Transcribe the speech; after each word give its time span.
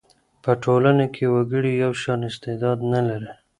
په 0.43 0.51
ټولنه 0.63 1.05
کي 1.15 1.23
وګړي 1.33 1.71
یو 1.83 1.91
شان 2.01 2.19
استعداد 2.29 2.79
نه 2.93 3.01
لري. 3.07 3.31